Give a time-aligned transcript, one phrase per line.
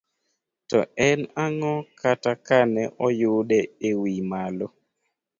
[0.69, 0.77] To
[1.07, 3.59] en ang'o kata kane oyude
[3.89, 4.67] e wiye malo?